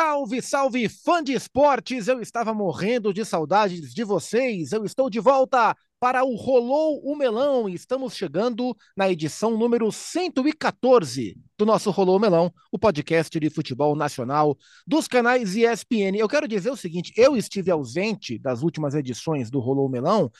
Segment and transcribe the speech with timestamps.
[0.00, 2.06] Salve, salve, fã de esportes!
[2.06, 4.70] Eu estava morrendo de saudades de vocês.
[4.70, 11.36] Eu estou de volta para o Rolou o Melão estamos chegando na edição número 114
[11.58, 14.56] do nosso Rolou o Melão, o podcast de futebol nacional
[14.86, 16.16] dos canais ESPN.
[16.16, 20.30] Eu quero dizer o seguinte: eu estive ausente das últimas edições do Rolou o Melão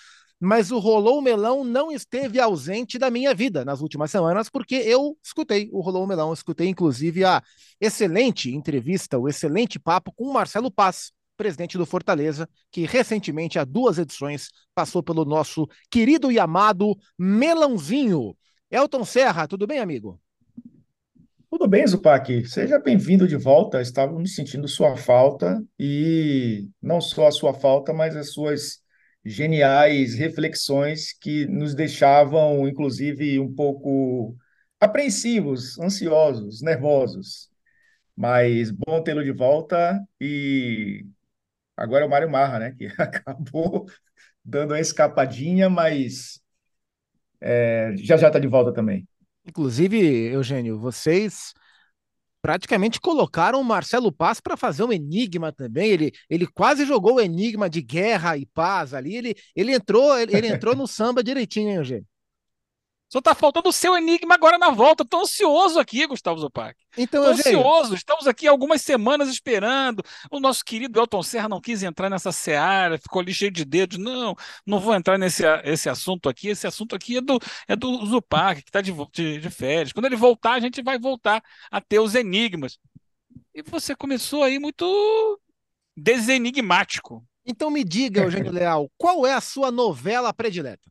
[0.41, 5.16] mas o Rolou Melão não esteve ausente da minha vida nas últimas semanas, porque eu
[5.23, 7.42] escutei o Rolou Melão, escutei inclusive a
[7.80, 13.65] excelente entrevista, o excelente papo com o Marcelo Paz, presidente do Fortaleza, que recentemente, há
[13.65, 18.37] duas edições, passou pelo nosso querido e amado Melãozinho.
[18.70, 20.20] Elton Serra, tudo bem, amigo?
[21.51, 22.45] Tudo bem, Zupac.
[22.46, 23.80] Seja bem-vindo de volta.
[23.80, 28.82] Estávamos sentindo sua falta e não só a sua falta, mas as suas
[29.28, 34.37] geniais reflexões que nos deixavam, inclusive, um pouco
[34.80, 37.48] apreensivos, ansiosos, nervosos.
[38.16, 41.07] Mas bom tê-lo de volta e
[41.76, 42.74] agora é o Mário Marra, né?
[42.76, 43.87] Que acabou
[44.45, 46.40] dando uma escapadinha, mas
[47.40, 49.07] é, já já está de volta também.
[49.46, 49.98] Inclusive,
[50.32, 51.54] Eugênio, vocês
[52.49, 55.91] praticamente colocaram o Marcelo Paz para fazer um enigma também.
[55.91, 59.15] Ele, ele quase jogou o enigma de guerra e paz ali.
[59.15, 62.07] Ele, ele entrou, ele, ele entrou no samba direitinho, hein, Eugênio?
[63.10, 65.03] Só tá faltando o seu enigma agora na volta.
[65.03, 66.76] Tô ansioso aqui, Gustavo Zupac.
[66.97, 67.94] Então, Tô ansioso.
[67.94, 70.03] Estamos aqui algumas semanas esperando.
[70.31, 73.97] O nosso querido Elton Serra não quis entrar nessa seara, ficou ali cheio de dedos.
[73.97, 74.36] Não,
[74.66, 76.48] não vou entrar nesse esse assunto aqui.
[76.48, 79.92] Esse assunto aqui é do, é do Zupac, que está de, de, de férias.
[79.92, 82.78] Quando ele voltar, a gente vai voltar a ter os enigmas.
[83.54, 85.41] E você começou aí muito
[85.97, 87.25] desenigmático.
[87.47, 90.91] Então me diga, Eugênio Leal, qual é a sua novela predileta?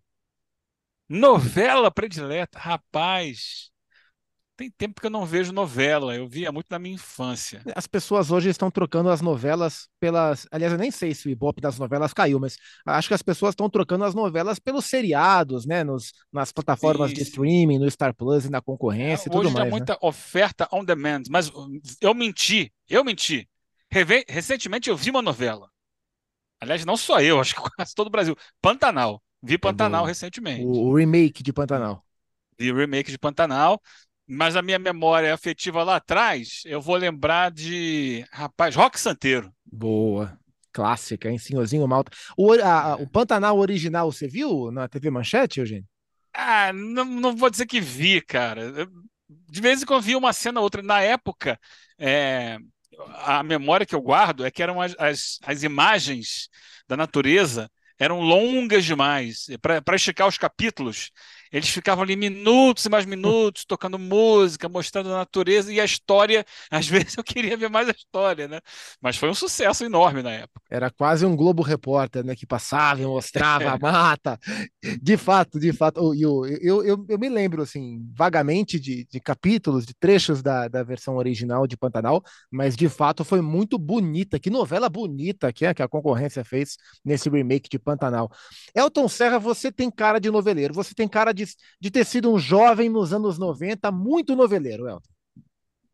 [1.09, 3.72] Novela predileta, rapaz.
[4.58, 7.61] Tem tempo que eu não vejo novela, eu via muito na minha infância.
[7.75, 10.47] As pessoas hoje estão trocando as novelas pelas.
[10.51, 13.51] Aliás, eu nem sei se o Ibope das novelas caiu, mas acho que as pessoas
[13.51, 15.84] estão trocando as novelas pelos seriados, né?
[15.84, 17.22] Nos, nas plataformas Isso.
[17.22, 19.66] de streaming, no Star Plus e na concorrência é, e tudo hoje mais.
[19.66, 19.78] Hoje né?
[19.78, 21.51] muita oferta on demand, mas
[22.01, 23.47] eu menti, eu menti.
[24.28, 25.69] Recentemente eu vi uma novela.
[26.59, 28.35] Aliás, não só eu, acho que quase todo o Brasil.
[28.59, 29.22] Pantanal.
[29.42, 30.64] Vi Pantanal do, recentemente.
[30.64, 32.03] O, o, remake de Pantanal.
[32.58, 33.81] Vi o remake de Pantanal,
[34.28, 39.52] mas a minha memória afetiva lá atrás, eu vou lembrar de, rapaz, Rock Santeiro.
[39.66, 40.38] Boa.
[40.74, 41.38] Clássica, hein?
[41.38, 42.12] Senhorzinho Malta.
[42.38, 45.88] O, a, o Pantanal original, você viu na TV Manchete, Eugênio?
[46.34, 48.88] Ah, não, não vou dizer que vi, cara.
[49.50, 50.84] De vez em quando vi uma cena ou outra.
[50.84, 51.59] Na época,
[51.98, 52.59] é,
[53.24, 56.48] a memória que eu guardo é que eram as, as, as imagens
[56.88, 59.47] da natureza eram longas demais.
[59.84, 61.12] Para esticar os capítulos,
[61.52, 66.46] eles ficavam ali minutos e mais minutos, tocando música, mostrando a natureza e a história.
[66.69, 68.59] Às vezes eu queria ver mais a história, né?
[69.02, 70.62] Mas foi um sucesso enorme na época.
[70.69, 72.36] Era quase um Globo Repórter, né?
[72.36, 74.40] Que passava e mostrava a mata.
[75.02, 76.13] De fato, de fato.
[76.16, 80.84] Eu, eu, eu, eu me lembro, assim, vagamente de, de capítulos, de trechos da, da
[80.84, 84.40] versão original de Pantanal, mas de fato foi muito bonita.
[84.40, 88.30] Que novela bonita que, é, que a concorrência fez nesse remake de Pantanal.
[88.75, 92.40] Elton Serra, você tem cara de noveleiro, você tem cara de, de ter sido um
[92.40, 95.09] jovem nos anos 90, muito noveleiro, Elton.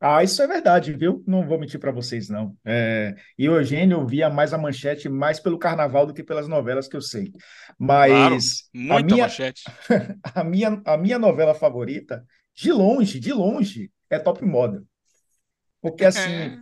[0.06, 1.24] Ah, isso é verdade, viu?
[1.26, 2.58] Não vou mentir para vocês, não.
[2.66, 6.90] É, e o Eugênio via mais a manchete mais pelo carnaval do que pelas novelas
[6.90, 7.32] que eu sei.
[7.80, 8.38] Mas claro,
[8.74, 9.64] muita a minha, manchete.
[10.36, 14.84] a, minha, a minha novela favorita, de longe, de longe, é Top Model.
[15.82, 16.60] Porque assim,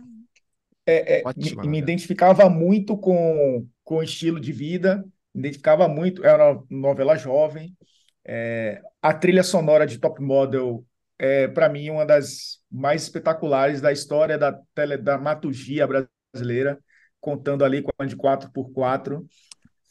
[0.86, 5.04] é, é, me, me, identificava muito com, com o estilo de vida,
[5.34, 7.76] me identificava muito, era uma novela jovem,
[8.24, 10.84] é, a trilha sonora de Top Model
[11.18, 16.78] é, para mim, uma das mais espetaculares da história da teledramaturgia brasileira,
[17.20, 19.24] contando ali com a de 4x4,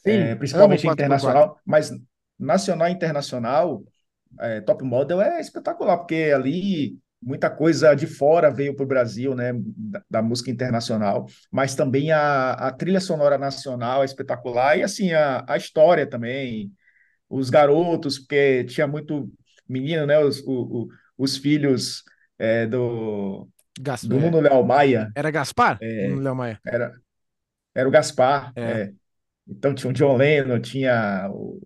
[0.04, 1.90] Sim, é, principalmente internacional, mas
[2.38, 3.82] nacional e internacional,
[4.40, 9.34] é, Top Model é espetacular, porque ali muita coisa de fora veio para o Brasil,
[9.34, 14.82] né, da, da, música internacional, mas também a, a trilha sonora nacional é espetacular, e
[14.82, 16.70] assim, a, a história também,
[17.32, 19.32] os garotos, porque tinha muito
[19.66, 20.18] menino, né?
[20.18, 22.04] Os, o, o, os filhos
[22.38, 23.48] é, do,
[23.80, 25.10] Gaspar, do Nuno Léo Maia.
[25.16, 25.78] Era Gaspar?
[25.80, 26.60] É, Nuno Léo Maia.
[26.64, 26.92] Era,
[27.74, 28.52] era o Gaspar.
[28.54, 28.62] É.
[28.62, 28.92] é.
[29.48, 31.60] Então tinha o John Lennon, tinha o,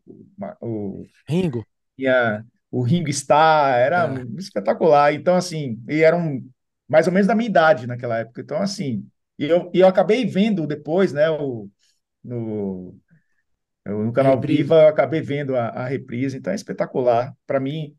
[0.61, 1.67] o Ringo.
[1.97, 4.23] Tinha o Ringo Starr, era é.
[4.39, 5.13] espetacular.
[5.13, 6.41] Então, assim, e eram
[6.89, 8.41] mais ou menos da minha idade naquela época.
[8.41, 9.05] Então, assim,
[9.37, 11.69] e eu, e eu acabei vendo depois, né, o,
[12.23, 12.97] no,
[13.87, 14.63] eu, no canal reprise.
[14.63, 17.35] Viva eu acabei vendo a, a reprise, então é espetacular.
[17.47, 17.95] Para mim,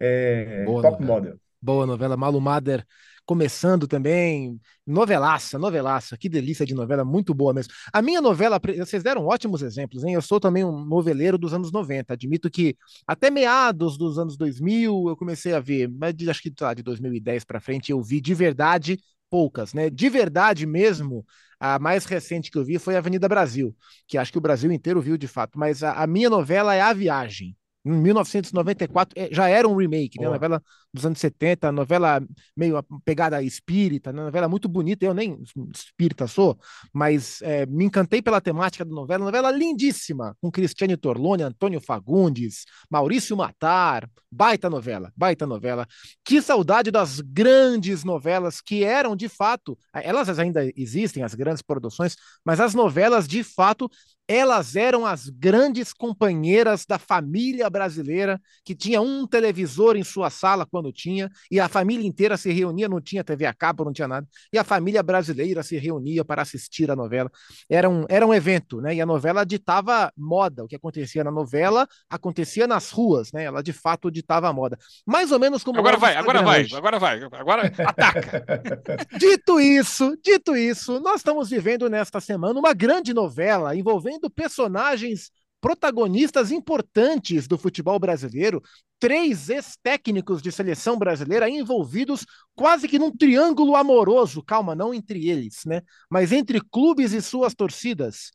[0.00, 1.38] é Boa, top model.
[1.60, 2.86] Boa novela, Malu Mader
[3.26, 4.58] começando também.
[4.86, 7.72] Novelaça, novelaça, que delícia de novela, muito boa mesmo.
[7.92, 10.14] A minha novela, vocês deram ótimos exemplos, hein?
[10.14, 12.14] Eu sou também um noveleiro dos anos 90.
[12.14, 16.72] Admito que até meados dos anos 2000 eu comecei a ver, mas acho que tá,
[16.72, 19.90] de 2010 para frente eu vi de verdade poucas, né?
[19.90, 21.26] De verdade mesmo,
[21.60, 23.74] a mais recente que eu vi foi Avenida Brasil,
[24.06, 26.80] que acho que o Brasil inteiro viu de fato, mas a, a minha novela é
[26.80, 27.56] A Viagem.
[27.86, 30.28] Em 1994 é, já era um remake, né?
[30.28, 30.60] Novela
[30.92, 32.20] dos anos 70, novela
[32.56, 34.24] meio pegada espírita, né?
[34.24, 35.04] novela muito bonita.
[35.04, 35.40] Eu nem
[35.72, 36.58] espírita sou,
[36.92, 39.24] mas é, me encantei pela temática da novela.
[39.24, 44.10] Novela lindíssima, com Cristiane Torlone, Antônio Fagundes, Maurício Matar.
[44.28, 45.86] Baita novela, baita novela.
[46.24, 52.16] Que saudade das grandes novelas que eram de fato, elas ainda existem, as grandes produções,
[52.44, 53.88] mas as novelas de fato
[54.28, 60.66] elas eram as grandes companheiras da família brasileira, que tinha um televisor em sua sala
[60.66, 64.08] quando tinha, e a família inteira se reunia, não tinha TV a cabo, não tinha
[64.08, 67.30] nada, e a família brasileira se reunia para assistir a novela.
[67.70, 68.94] Era um, era um evento, né?
[68.94, 70.64] E a novela ditava moda.
[70.64, 73.44] O que acontecia na novela acontecia nas ruas, né?
[73.44, 74.76] Ela de fato ditava moda.
[75.06, 75.78] Mais ou menos como.
[75.78, 78.44] Agora vai, agora vai, agora vai, agora ataca.
[79.18, 85.30] dito isso, dito isso, nós estamos vivendo nesta semana uma grande novela envolvendo envolvendo personagens
[85.60, 88.62] protagonistas importantes do futebol brasileiro,
[88.98, 92.24] três ex-técnicos de seleção brasileira envolvidos
[92.54, 95.82] quase que num triângulo amoroso, calma, não entre eles, né?
[96.10, 98.30] Mas entre clubes e suas torcidas.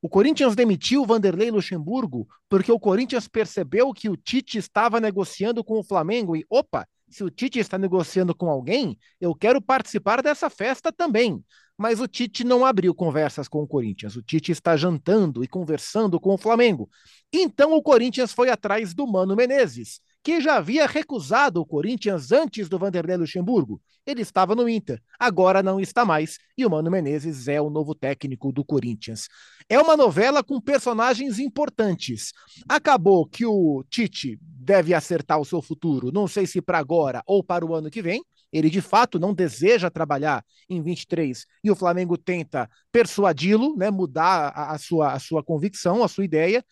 [0.00, 5.78] O Corinthians demitiu Vanderlei Luxemburgo porque o Corinthians percebeu que o Tite estava negociando com
[5.78, 10.50] o Flamengo e, opa, se o Tite está negociando com alguém, eu quero participar dessa
[10.50, 11.44] festa também
[11.76, 14.14] mas o Tite não abriu conversas com o Corinthians.
[14.14, 16.88] O Tite está jantando e conversando com o Flamengo.
[17.32, 22.68] Então o Corinthians foi atrás do Mano Menezes, que já havia recusado o Corinthians antes
[22.68, 23.80] do Vanderlei Luxemburgo.
[24.06, 27.94] Ele estava no Inter, agora não está mais, e o Mano Menezes é o novo
[27.94, 29.28] técnico do Corinthians.
[29.68, 32.32] É uma novela com personagens importantes.
[32.68, 37.44] Acabou que o Tite deve acertar o seu futuro, não sei se para agora ou
[37.44, 38.22] para o ano que vem,
[38.52, 44.48] ele de fato não deseja trabalhar em 23 e o Flamengo tenta persuadi-lo, né, mudar
[44.54, 46.62] a, a, sua, a sua convicção, a sua ideia.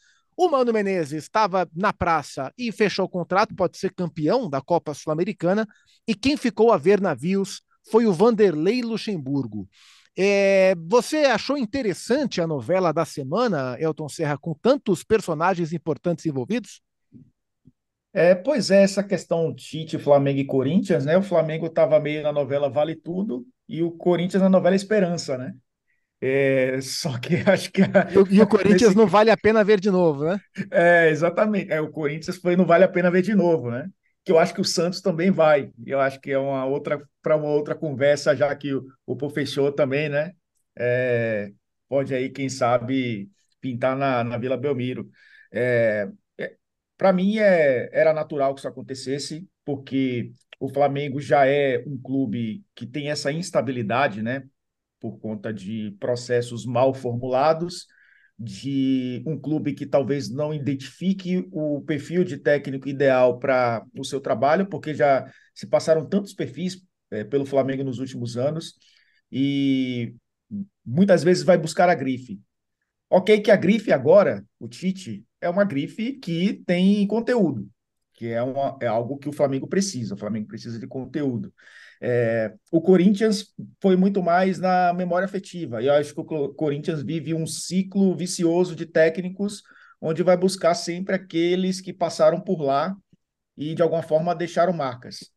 [0.42, 4.94] O Mano Menezes estava na praça e fechou o contrato, pode ser campeão da Copa
[4.94, 5.68] Sul-Americana,
[6.08, 7.60] e quem ficou a ver navios
[7.90, 9.68] foi o Vanderlei Luxemburgo.
[10.16, 16.80] É, você achou interessante a novela da semana, Elton Serra, com tantos personagens importantes envolvidos?
[18.10, 21.18] É, pois é, essa questão Tite, Flamengo e Corinthians, né?
[21.18, 25.54] O Flamengo estava meio na novela Vale Tudo e o Corinthians na novela Esperança, né?
[26.20, 27.82] É, só que acho que.
[27.82, 28.96] A, e, o, Corinthians nesse...
[28.96, 30.38] não vale a pena ver de novo, né?
[30.70, 31.72] É, exatamente.
[31.72, 33.88] É, o Corinthians foi não vale a pena ver de novo, né?
[34.24, 35.70] Que eu acho que o Santos também vai.
[35.86, 39.72] Eu acho que é uma outra para uma outra conversa, já que o, o professor
[39.72, 40.32] também, né?
[40.78, 41.50] É,
[41.88, 43.30] pode aí, quem sabe,
[43.60, 45.08] pintar na, na Vila Belmiro.
[45.52, 46.08] É,
[46.96, 52.62] para mim, é, era natural que isso acontecesse, porque o Flamengo já é um clube
[52.74, 54.44] que tem essa instabilidade, né?
[55.00, 57.86] Por conta de processos mal formulados,
[58.38, 64.20] de um clube que talvez não identifique o perfil de técnico ideal para o seu
[64.20, 68.74] trabalho, porque já se passaram tantos perfis é, pelo Flamengo nos últimos anos,
[69.30, 70.14] e
[70.84, 72.40] muitas vezes vai buscar a grife.
[73.10, 77.68] Ok, que a grife agora, o Tite, é uma grife que tem conteúdo,
[78.14, 80.14] que é, uma, é algo que o Flamengo precisa.
[80.14, 81.52] O Flamengo precisa de conteúdo.
[82.00, 85.82] É, o Corinthians foi muito mais na memória afetiva.
[85.82, 89.62] E eu acho que o Corinthians vive um ciclo vicioso de técnicos,
[90.00, 92.96] onde vai buscar sempre aqueles que passaram por lá
[93.56, 95.30] e de alguma forma deixaram marcas.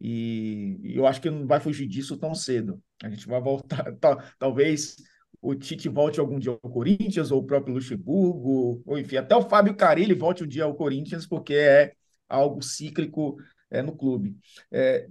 [0.00, 2.82] E, e eu acho que não vai fugir disso tão cedo.
[3.02, 3.84] A gente vai voltar,
[4.38, 4.96] talvez
[5.42, 9.48] o Tite volte algum dia ao Corinthians, ou o próprio Luxemburgo, ou enfim, até o
[9.48, 11.92] Fábio Carilli volte um dia ao Corinthians, porque é
[12.28, 13.36] algo cíclico
[13.70, 14.36] é, no clube.
[14.70, 15.08] É,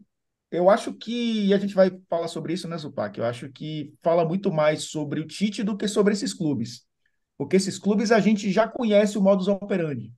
[0.51, 3.18] eu acho que a gente vai falar sobre isso, né, Zupac?
[3.18, 6.86] Eu acho que fala muito mais sobre o Tite do que sobre esses clubes.
[7.38, 10.12] Porque esses clubes a gente já conhece o modus operandi.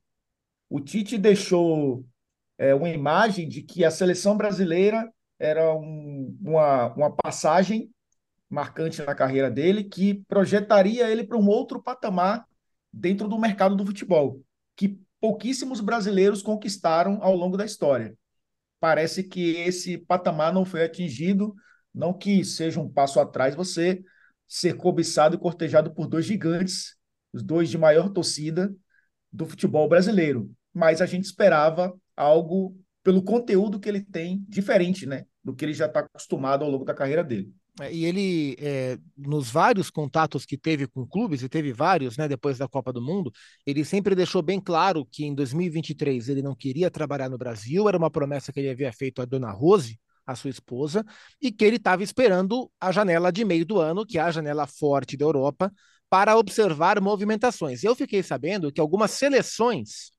[0.68, 2.04] O Tite deixou
[2.58, 7.90] é, uma imagem de que a seleção brasileira era um, uma, uma passagem
[8.48, 12.46] marcante na carreira dele, que projetaria ele para um outro patamar
[12.92, 14.40] dentro do mercado do futebol,
[14.76, 18.16] que pouquíssimos brasileiros conquistaram ao longo da história.
[18.82, 21.54] Parece que esse patamar não foi atingido,
[21.94, 24.02] não que seja um passo atrás você
[24.48, 26.96] ser cobiçado e cortejado por dois gigantes,
[27.32, 28.74] os dois de maior torcida
[29.32, 30.50] do futebol brasileiro.
[30.74, 35.74] Mas a gente esperava algo pelo conteúdo que ele tem, diferente né, do que ele
[35.74, 37.54] já está acostumado ao longo da carreira dele.
[37.80, 42.28] É, e ele, é, nos vários contatos que teve com clubes, e teve vários, né,
[42.28, 43.32] depois da Copa do Mundo,
[43.64, 47.96] ele sempre deixou bem claro que em 2023 ele não queria trabalhar no Brasil, era
[47.96, 51.04] uma promessa que ele havia feito à dona Rose, a sua esposa,
[51.40, 54.66] e que ele estava esperando a janela de meio do ano, que é a janela
[54.66, 55.72] forte da Europa,
[56.10, 57.82] para observar movimentações.
[57.82, 60.12] Eu fiquei sabendo que algumas seleções,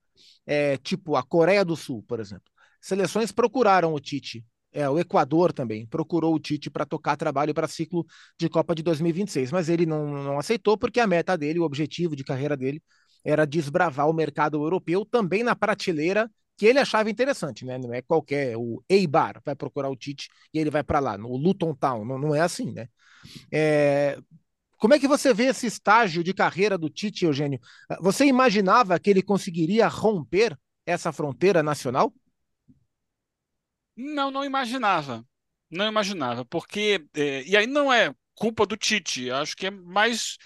[0.45, 5.53] é, tipo a Coreia do Sul, por exemplo, seleções procuraram o Tite é, o Equador
[5.53, 8.05] também procurou o Tite para tocar trabalho para ciclo
[8.37, 12.15] de Copa de 2026, mas ele não, não aceitou porque a meta dele, o objetivo
[12.15, 12.81] de carreira dele,
[13.23, 17.77] era desbravar o mercado europeu também na prateleira que ele achava interessante, né?
[17.77, 21.35] Não é qualquer o Eibar vai procurar o Tite e ele vai para lá, no
[21.35, 22.87] Luton Town, não, não é assim, né?
[23.51, 24.17] É...
[24.77, 27.59] Como é que você vê esse estágio de carreira do Tite, Eugênio?
[28.01, 32.13] Você imaginava que ele conseguiria romper essa fronteira nacional?
[33.95, 35.25] Não, não imaginava.
[35.69, 37.05] Não imaginava, porque.
[37.15, 40.38] É, e aí não é culpa do Tite, acho que é mais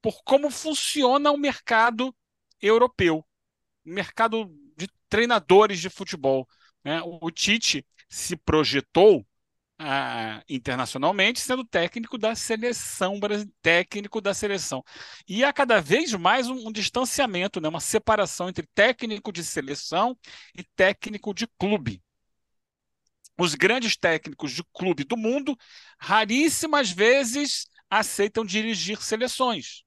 [0.00, 2.14] por como funciona o mercado
[2.60, 3.24] europeu
[3.84, 4.46] o mercado
[4.76, 6.48] de treinadores de futebol.
[6.84, 7.00] Né?
[7.02, 9.26] O, Tite se projetou
[9.78, 13.18] ah, internacionalmente sendo técnico da seleção,
[13.60, 14.82] técnico da seleção.
[15.28, 17.68] E há cada vez mais um, um distanciamento, né?
[17.68, 20.16] uma separação entre técnico de seleção
[20.56, 22.02] e técnico de clube
[23.38, 25.56] os grandes técnicos de clube do mundo
[25.98, 29.82] raríssimas vezes aceitam dirigir seleções.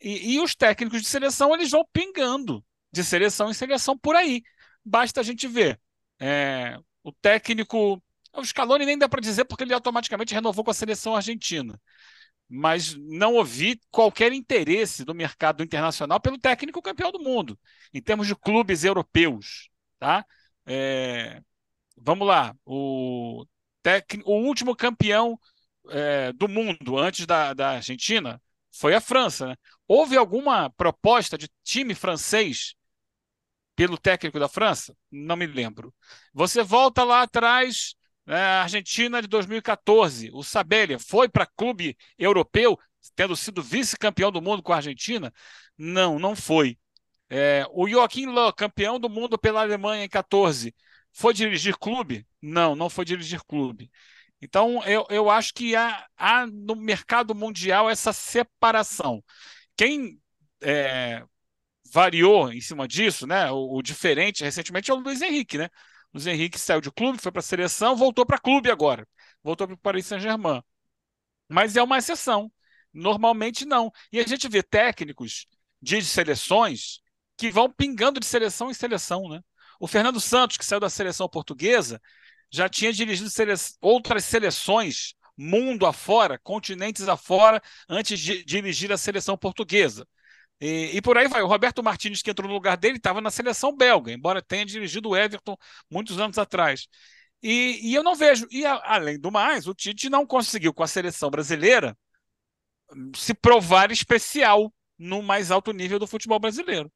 [0.00, 4.42] E, e, os técnicos de seleção eles vão pingando de seleção em seleção por aí.
[4.84, 5.80] Basta a gente ver.
[6.20, 8.02] É, o técnico.
[8.32, 11.80] O Scaloni nem dá para dizer porque ele automaticamente renovou com a seleção argentina.
[12.48, 17.58] Mas não ouvi qualquer interesse do mercado internacional pelo técnico campeão do mundo,
[17.92, 19.68] em termos de clubes europeus.
[19.98, 20.24] Tá?
[20.64, 21.42] É,
[22.00, 23.44] vamos lá, o,
[23.82, 25.38] tec, o último campeão
[25.90, 28.40] é, do mundo antes da, da Argentina
[28.72, 29.48] foi a França.
[29.48, 29.56] Né?
[29.86, 32.74] Houve alguma proposta de time francês
[33.76, 34.96] pelo técnico da França?
[35.10, 35.94] Não me lembro.
[36.32, 37.94] Você volta lá atrás,
[38.26, 42.78] né, a Argentina de 2014, o Sabelha foi para clube europeu,
[43.14, 45.32] tendo sido vice-campeão do mundo com a Argentina?
[45.76, 46.78] Não, não foi.
[47.30, 50.74] É, o Joaquim Löw, campeão do mundo pela Alemanha em 14,
[51.12, 52.26] foi dirigir clube?
[52.40, 53.90] Não, não foi dirigir clube.
[54.40, 59.22] Então, eu, eu acho que há, há no mercado mundial essa separação.
[59.76, 60.20] Quem
[60.62, 61.24] é,
[61.92, 63.50] variou em cima disso, né?
[63.50, 65.68] O, o, diferente recentemente é o Luiz Henrique, né?
[66.14, 69.06] Luiz Henrique saiu de clube, foi para a seleção, voltou para clube agora.
[69.42, 70.62] Voltou para o Paris Saint-Germain.
[71.48, 72.50] Mas é uma exceção.
[72.92, 73.90] Normalmente não.
[74.12, 75.46] E a gente vê técnicos
[75.80, 77.00] de seleções
[77.36, 79.40] que vão pingando de seleção em seleção, né?
[79.78, 82.00] O Fernando Santos, que saiu da seleção portuguesa,
[82.50, 83.52] já tinha dirigido sele...
[83.80, 90.06] outras seleções, mundo afora, continentes afora, antes de dirigir a seleção portuguesa.
[90.60, 91.42] E, e, por aí vai.
[91.42, 95.10] O Roberto Martins, que entrou no lugar dele, estava na seleção belga, embora tenha dirigido
[95.10, 95.56] o Everton
[95.90, 96.88] muitos anos atrás.
[97.42, 98.46] E, e eu não vejo.
[98.50, 101.96] E a, além do mais, o Tite não conseguiu, com a seleção brasileira,
[103.14, 106.90] se provar especial no mais alto nível do futebol brasileiro.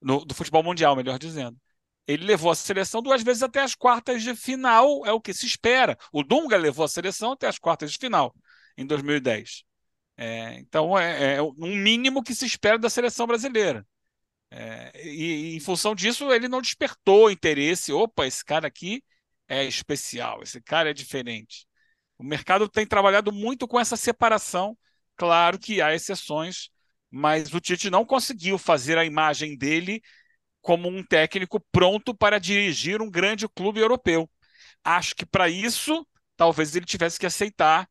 [0.00, 1.56] No, do futebol mundial, melhor dizendo.
[2.06, 5.46] Ele levou a seleção duas vezes até as quartas de final, é o que se
[5.46, 5.96] espera.
[6.12, 8.34] O Dunga levou a seleção até as quartas de final,
[8.76, 9.64] em 2010.
[10.16, 13.86] É, então, é, é, um mínimo que se espera da seleção brasileira.
[14.50, 17.92] É, e, em função disso, ele não despertou interesse.
[17.92, 19.02] Opa, esse cara aqui
[19.48, 21.66] é especial, esse cara é diferente.
[22.18, 24.76] O mercado tem trabalhado muito com essa separação.
[25.16, 26.70] Claro que há exceções,
[27.10, 30.02] mas o Tite não conseguiu fazer a imagem dele
[30.62, 34.30] como um técnico pronto para dirigir um grande clube europeu.
[34.84, 37.88] Acho que para isso, talvez ele tivesse que aceitar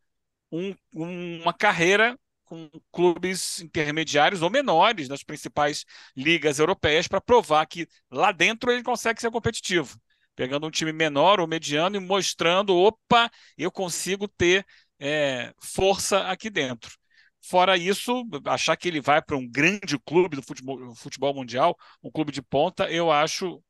[0.51, 5.85] um, uma carreira com clubes intermediários ou menores nas principais
[6.15, 9.97] ligas europeias para provar que lá dentro ele consegue ser competitivo.
[10.35, 14.65] Pegando um time menor ou mediano e mostrando, opa, eu consigo ter
[14.99, 17.00] é, força aqui dentro.
[17.41, 22.12] Fora isso, achar que ele vai para um grande clube do futebol, futebol, mundial, um
[22.12, 23.62] clube de ponta, eu acho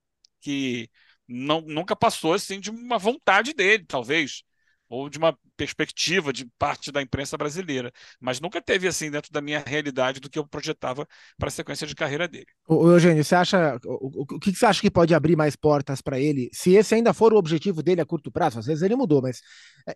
[0.41, 0.89] que
[1.27, 4.43] não, nunca passou assim de uma vontade dele, talvez,
[4.89, 9.39] ou de uma perspectiva de parte da imprensa brasileira, mas nunca teve assim dentro da
[9.39, 12.47] minha realidade do que eu projetava para a sequência de carreira dele.
[12.67, 16.01] O Eugênio, você acha o, o, o que você acha que pode abrir mais portas
[16.01, 18.59] para ele, se esse ainda for o objetivo dele a curto prazo?
[18.59, 19.39] Às vezes ele mudou, mas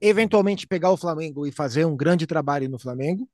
[0.01, 3.27] eventualmente pegar o Flamengo e fazer um grande trabalho no Flamengo,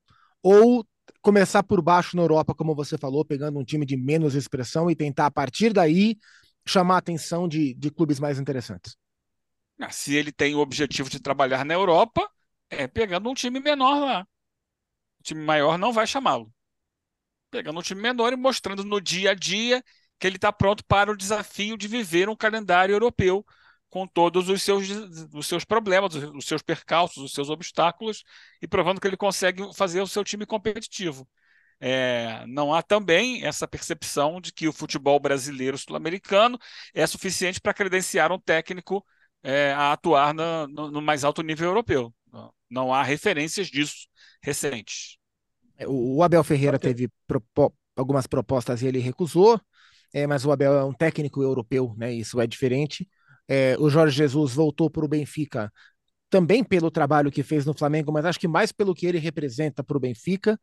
[0.43, 0.85] ou
[1.21, 4.95] começar por baixo na Europa, como você falou, pegando um time de menos expressão e
[4.95, 6.17] tentar a partir daí
[6.65, 8.95] chamar a atenção de, de clubes mais interessantes?
[9.79, 12.27] Ah, se ele tem o objetivo de trabalhar na Europa,
[12.69, 14.27] é pegando um time menor lá.
[15.19, 16.51] O time maior não vai chamá-lo.
[17.49, 19.83] Pegando um time menor e mostrando no dia a dia
[20.19, 23.43] que ele está pronto para o desafio de viver um calendário europeu
[23.91, 24.89] com todos os seus,
[25.33, 28.23] os seus problemas, os seus percalços, os seus obstáculos,
[28.61, 31.27] e provando que ele consegue fazer o seu time competitivo.
[31.77, 36.57] É, não há também essa percepção de que o futebol brasileiro sul-americano
[36.93, 39.05] é suficiente para credenciar um técnico
[39.43, 42.13] é, a atuar no, no, mais alto nível europeu.
[42.31, 44.07] Não, não há referências disso
[44.41, 45.17] recentes.
[45.77, 49.59] É, o Abel Ferreira teve propo algumas propostas e ele recusou,
[50.13, 52.13] é, mas o Abel é um técnico europeu, né?
[52.13, 53.05] Isso é diferente.
[53.53, 55.69] É, o Jorge Jesus voltou para o Benfica
[56.29, 59.83] também pelo trabalho que fez no Flamengo, mas acho que mais pelo que ele representa
[59.83, 60.57] para o Benfica.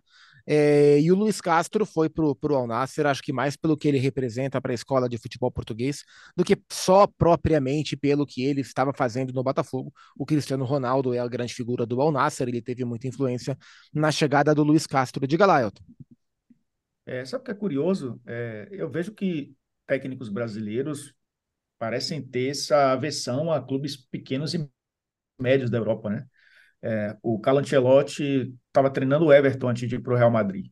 [0.46, 3.86] É, e o Luiz Castro foi para o Al Nasser, acho que mais pelo que
[3.86, 6.02] ele representa para a escola de futebol português,
[6.34, 9.92] do que só propriamente pelo que ele estava fazendo no Botafogo.
[10.16, 13.54] O Cristiano Ronaldo é a grande figura do Al Nasser, ele teve muita influência
[13.92, 15.26] na chegada do Luiz Castro.
[15.26, 15.82] Diga lá, Elton.
[17.04, 18.18] É, sabe o que é curioso?
[18.24, 19.54] É, eu vejo que
[19.86, 21.17] técnicos brasileiros
[21.78, 24.68] parecem ter essa aversão a clubes pequenos e
[25.40, 26.26] médios da Europa, né?
[26.82, 30.66] É, o Carlo estava treinando o Everton antes de ir para o Real Madrid.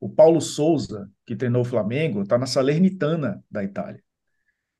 [0.00, 4.02] O Paulo Souza, que treinou o Flamengo, está na Salernitana da Itália.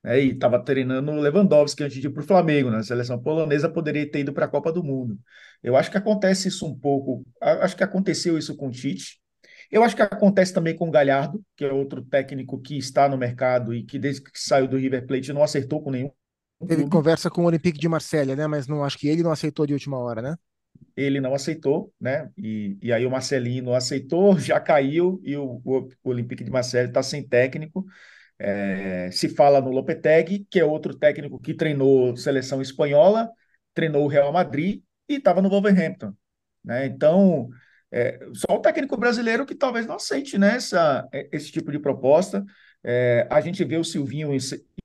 [0.05, 3.71] É, e estava treinando o Lewandowski antes de ir para o Flamengo, na seleção polonesa,
[3.71, 5.19] poderia ter ido para a Copa do Mundo.
[5.63, 9.19] Eu acho que acontece isso um pouco, acho que aconteceu isso com o Tite,
[9.71, 13.17] eu acho que acontece também com o Galhardo, que é outro técnico que está no
[13.17, 16.11] mercado e que desde que saiu do River Plate não acertou com nenhum.
[16.69, 18.47] Ele conversa com o Olympique de Marselha, né?
[18.47, 20.37] Mas não acho que ele não aceitou de última hora, né?
[20.97, 22.31] Ele não aceitou, né?
[22.39, 26.51] E, e aí o Marcelinho não aceitou, já caiu e o, o, o Olympique de
[26.51, 27.85] Marselha está sem técnico.
[28.39, 33.31] É, se fala no Lopetegui, que é outro técnico que treinou seleção espanhola,
[33.73, 36.13] treinou o Real Madrid e estava no Wolverhampton.
[36.65, 36.87] Né?
[36.87, 37.49] Então,
[37.95, 41.79] é, só o técnico brasileiro que talvez não aceite né, essa, é, esse tipo de
[41.79, 42.45] proposta.
[42.83, 44.31] É, a gente vê o Silvinho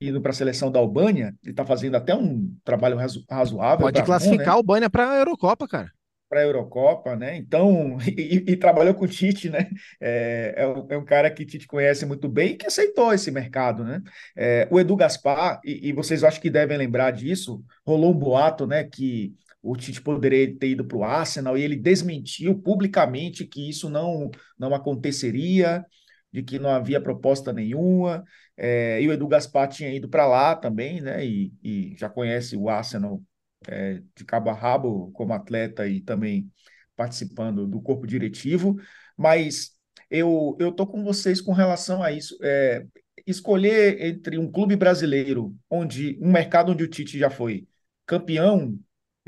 [0.00, 3.80] indo para a seleção da Albânia, ele está fazendo até um trabalho razo razoável.
[3.80, 4.52] Pode classificar né?
[4.52, 5.90] a Albânia para a Eurocopa, cara.
[6.28, 7.36] Para a Eurocopa, né?
[7.36, 9.68] Então, e, e, trabalhou com o Tite, né?
[10.00, 13.32] É, é, um, é, um, cara que Tite conhece muito bem e que aceitou esse
[13.32, 14.00] mercado, né?
[14.36, 18.68] É, o Edu Gaspar, e, e vocês acho que devem lembrar disso, rolou um boato,
[18.68, 18.84] né?
[18.84, 23.90] Que o Tite poderia ter ido para o Arsenal e ele desmentiu publicamente que isso
[23.90, 25.84] não, não aconteceria,
[26.32, 28.24] de que não havia proposta nenhuma.
[28.56, 31.24] É, e o Edu Gaspar tinha ido para lá também, né?
[31.24, 33.22] E, e, já conhece o Arsenal
[33.68, 36.50] é, de cabo a rabo como atleta e também
[36.96, 38.76] participando do corpo diretivo.
[39.16, 39.72] Mas
[40.10, 42.36] eu eu tô com vocês com relação a isso.
[42.42, 42.86] É,
[43.26, 47.66] escolher entre um clube brasileiro, onde um mercado onde o Tite já foi
[48.06, 48.78] campeão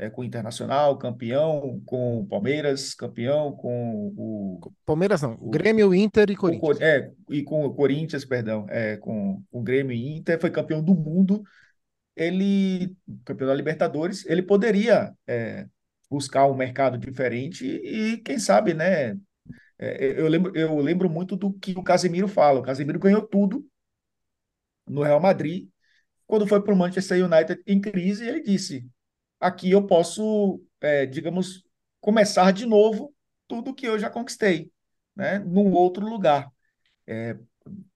[0.03, 4.71] é, com o Internacional, campeão com o Palmeiras, campeão com o.
[4.85, 6.77] Palmeiras não, o, Grêmio, Inter e Corinthians.
[6.77, 10.83] O, é, e com o Corinthians, perdão, é, com o Grêmio e Inter, foi campeão
[10.83, 11.41] do mundo.
[12.15, 15.65] Ele, campeão da Libertadores, ele poderia é,
[16.09, 19.17] buscar um mercado diferente e, quem sabe, né?
[19.79, 22.59] É, eu, lembro, eu lembro muito do que o Casemiro fala.
[22.59, 23.65] O Casemiro ganhou tudo
[24.87, 25.67] no Real Madrid.
[26.27, 28.85] Quando foi para o Manchester United em crise, ele disse:
[29.43, 31.63] aqui eu posso, é, digamos,
[31.99, 33.13] começar de novo
[33.47, 34.71] tudo que eu já conquistei,
[35.15, 36.49] né, num outro lugar.
[37.05, 37.37] É,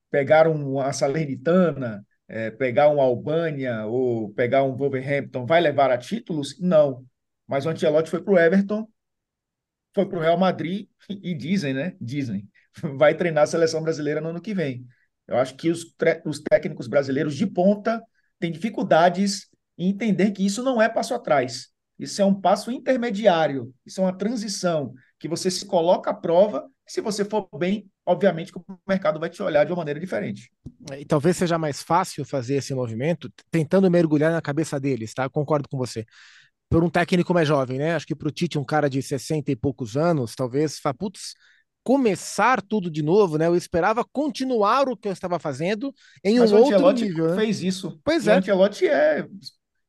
[0.09, 6.59] pegar uma Salernitana, é, pegar um Albânia ou pegar um Wolverhampton vai levar a títulos?
[6.59, 7.05] Não.
[7.47, 8.87] Mas o Ancelotti foi para o Everton,
[9.93, 11.95] foi para o Real Madrid e dizem, né?
[11.99, 12.47] Dizem,
[12.97, 14.85] vai treinar a seleção brasileira no ano que vem.
[15.27, 15.85] Eu acho que os,
[16.25, 18.01] os técnicos brasileiros de ponta
[18.39, 21.69] têm dificuldades e entender que isso não é passo atrás.
[21.99, 26.67] Isso é um passo intermediário, isso é uma transição que você se coloca à prova.
[26.85, 30.51] Se você for bem, obviamente que o mercado vai te olhar de uma maneira diferente.
[30.97, 35.27] E talvez seja mais fácil fazer esse movimento tentando mergulhar na cabeça deles, tá?
[35.27, 36.05] concordo com você.
[36.69, 37.95] Por um técnico mais jovem, né?
[37.95, 41.33] Acho que para o Tite, um cara de 60 e poucos anos, talvez, fala, putz,
[41.81, 43.47] começar tudo de novo, né?
[43.47, 47.29] Eu esperava continuar o que eu estava fazendo em Mas um outro nível.
[47.29, 47.35] Né?
[47.37, 47.97] fez isso.
[48.03, 48.33] Pois e é.
[48.33, 49.25] O Ancelotti é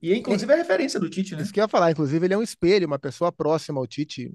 [0.01, 1.43] e inclusive é referência do Tite, né?
[1.43, 4.33] Isso que eu ia falar, inclusive ele é um espelho, uma pessoa próxima ao Tite.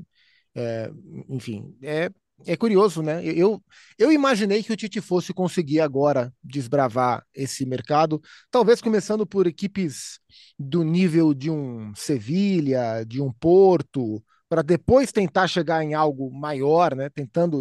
[0.56, 0.92] É,
[1.30, 2.10] enfim, é,
[2.46, 3.24] é curioso, né?
[3.26, 3.64] Eu,
[3.98, 8.22] eu imaginei que o Tite fosse conseguir agora desbravar esse mercado,
[8.52, 10.20] talvez começando por equipes
[10.60, 14.22] do nível de um Sevilha, de um Porto,
[14.54, 17.10] para depois tentar chegar em algo maior, né?
[17.10, 17.60] Tentando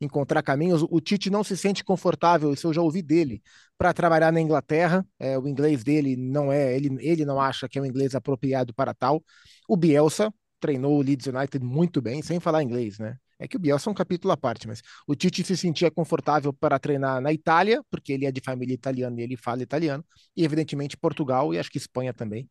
[0.00, 0.84] encontrar caminhos.
[0.90, 3.40] O Tite não se sente confortável, isso eu já ouvi dele,
[3.78, 5.06] para trabalhar na Inglaterra.
[5.20, 8.74] É, o inglês dele não é, ele, ele não acha que é um inglês apropriado
[8.74, 9.22] para tal.
[9.68, 13.16] O Bielsa treinou o Leeds United muito bem, sem falar inglês, né?
[13.42, 16.52] É que o Bielsa é um capítulo à parte, mas o Tite se sentia confortável
[16.52, 20.04] para treinar na Itália, porque ele é de família italiana e ele fala italiano,
[20.36, 22.48] e evidentemente Portugal e acho que Espanha também.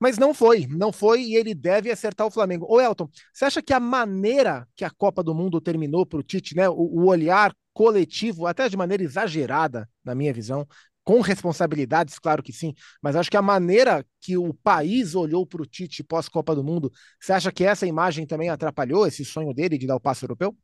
[0.00, 2.66] Mas não foi, não foi e ele deve acertar o Flamengo.
[2.68, 6.24] Ô Elton, você acha que a maneira que a Copa do Mundo terminou para o
[6.24, 10.66] Tite, né, o, o olhar coletivo, até de maneira exagerada, na minha visão,
[11.04, 15.62] com responsabilidades, claro que sim, mas acho que a maneira que o país olhou para
[15.62, 19.76] o Tite pós-Copa do Mundo, você acha que essa imagem também atrapalhou esse sonho dele
[19.76, 20.56] de dar o passo europeu?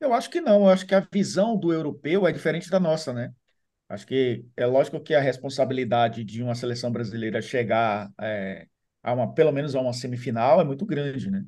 [0.00, 3.12] Eu acho que não, eu acho que a visão do europeu é diferente da nossa,
[3.12, 3.32] né?
[3.88, 8.66] Acho que é lógico que a responsabilidade de uma seleção brasileira chegar é,
[9.02, 11.44] a uma, pelo menos a uma semifinal é muito grande, né?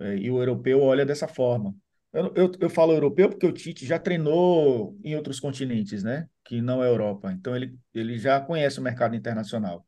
[0.00, 1.74] É, e o europeu olha dessa forma.
[2.12, 6.28] Eu, eu, eu, falo europeu porque o Tite já treinou em outros continentes, né?
[6.44, 7.32] Que não é Europa.
[7.32, 9.84] Então ele, ele já conhece o mercado internacional,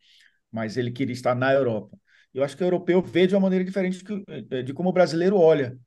[0.50, 1.98] mas ele queria estar na Europa.
[2.34, 4.92] Eu acho que o europeu vê de uma maneira diferente de, eh, de como o
[4.92, 5.78] brasileiro olha.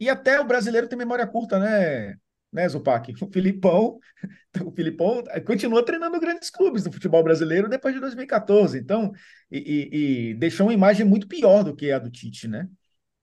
[0.00, 2.16] E até o brasileiro tem memória curta, né,
[2.52, 3.12] né, Zupac?
[3.22, 3.98] O Filipão,
[4.64, 8.78] o Filipão continua treinando grandes clubes do futebol brasileiro depois de 2014.
[8.78, 9.12] Então,
[9.50, 12.68] e, e, e deixou uma imagem muito pior do que a do Tite, né?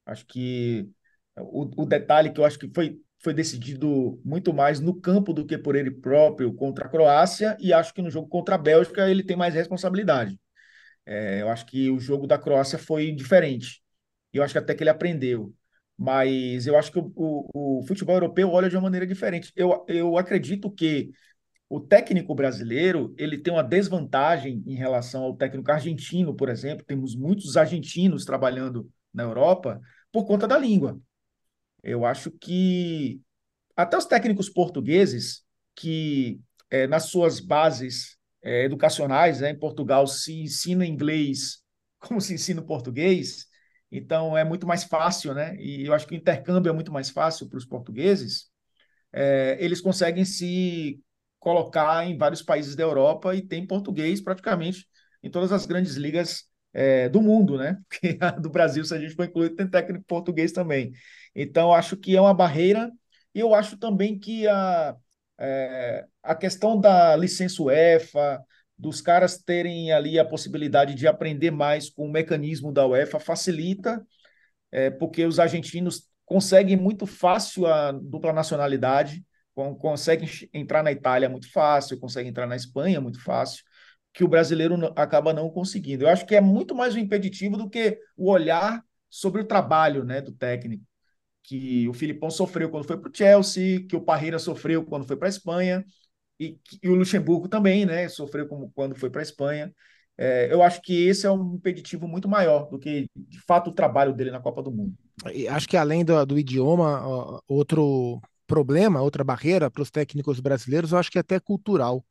[0.06, 0.90] Acho que
[1.38, 5.46] o, o detalhe que eu acho que foi, foi decidido muito mais no campo do
[5.46, 9.10] que por ele próprio contra a Croácia, e acho que no jogo contra a Bélgica
[9.10, 10.40] ele tem mais responsabilidade.
[11.06, 13.82] É, eu acho que o jogo da Croácia foi diferente.
[14.34, 15.54] E eu acho que até que ele aprendeu.
[15.98, 19.52] Mas eu acho que o, o, o, futebol europeu olha de uma maneira diferente.
[19.56, 21.12] Eu, eu acredito que
[21.68, 26.86] o técnico brasileiro ele tem uma desvantagem em relação ao técnico argentino, por exemplo.
[26.86, 31.00] Temos muitos argentinos trabalhando na Europa por conta da língua.
[31.84, 33.22] Eu acho que
[33.76, 35.44] até os técnicos portugueses,
[35.76, 36.40] que
[36.70, 41.64] é, nas suas bases é, educacionais, né, em Portugal se ensina inglês
[42.00, 43.48] como se ensina português,
[43.92, 45.56] então é muito mais fácil, né?
[45.58, 48.50] E eu acho que o intercâmbio é muito mais fácil para os portugueses.
[49.12, 51.02] É, eles conseguem se
[51.40, 54.88] colocar em vários países da Europa e tem português praticamente
[55.24, 57.78] em todas as grandes ligas é, do mundo, né?
[57.90, 60.92] Porque a do Brasil, se a gente for incluir, tem técnico português também.
[61.36, 62.92] Então, acho que é uma barreira.
[63.34, 64.96] E eu acho também que a,
[65.40, 68.44] é, a questão da licença UEFA,
[68.78, 74.06] dos caras terem ali a possibilidade de aprender mais com o mecanismo da UEFA, facilita,
[74.72, 79.24] é, porque os argentinos conseguem muito fácil a dupla nacionalidade,
[79.80, 83.64] conseguem entrar na Itália muito fácil, conseguem entrar na Espanha muito fácil
[84.14, 86.04] que o brasileiro acaba não conseguindo.
[86.04, 90.04] Eu acho que é muito mais um impeditivo do que o olhar sobre o trabalho
[90.04, 90.84] né, do técnico.
[91.44, 95.16] Que o Filipão sofreu quando foi para o Chelsea, que o Parreira sofreu quando foi
[95.18, 95.84] para a Espanha,
[96.40, 99.74] e, e, o Luxemburgo também né, sofreu como, quando foi para a Espanha.
[100.18, 103.74] É, eu acho que esse é um impeditivo muito maior do que, de fato, o
[103.74, 104.94] trabalho dele na Copa do Mundo.
[105.50, 110.98] Acho que além do, do idioma, outro problema, outra barreira para os técnicos brasileiros, eu
[110.98, 112.04] acho que é até cultural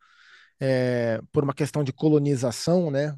[0.61, 3.14] é, por uma questão de colonização, né,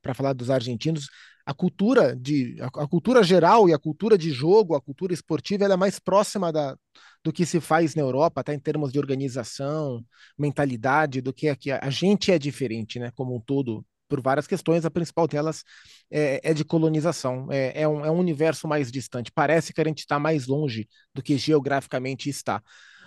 [0.00, 1.08] para falar dos argentinos,
[1.44, 5.64] a cultura de a, a, cultura geral e a cultura de jogo, a cultura esportiva,
[5.64, 6.76] ela é mais próxima da,
[7.24, 10.04] do que se faz na Europa, até em termos de organização,
[10.38, 11.70] mentalidade, do que aqui.
[11.70, 15.64] A gente é diferente, né, como um todo, por várias questões, a principal delas
[16.10, 17.50] é, é de colonização.
[17.50, 19.32] É, é, um, é um universo mais distante.
[19.32, 22.62] Parece que a gente está mais longe do que geograficamente está.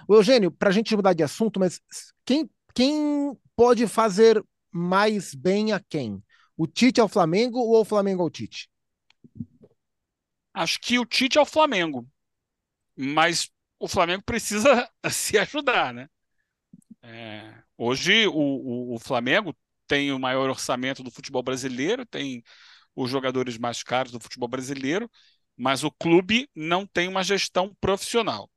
[0.08, 1.80] O Eugênio, para a gente mudar de assunto, mas
[2.26, 6.22] quem quem pode fazer mais bem a quem?
[6.58, 8.70] O Tite ao Flamengo ou o Flamengo ao Tite?
[10.54, 12.08] Acho que o Tite é o Flamengo,
[12.96, 16.10] mas o Flamengo precisa se ajudar, né?
[17.02, 19.56] É, hoje o, o, o, Flamengo
[19.88, 22.44] tem o maior orçamento do futebol brasileiro, tem
[22.96, 25.10] os jogadores mais caros do futebol brasileiro,
[25.56, 28.50] mas o clube não tem uma gestão profissional.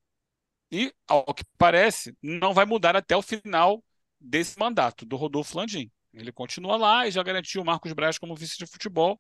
[0.71, 3.83] E, ao que parece, não vai mudar até o final
[4.21, 5.91] desse mandato do Rodolfo Landim.
[6.13, 9.19] Ele continua lá e já garantiu o Marcos Braz como vice de futebol.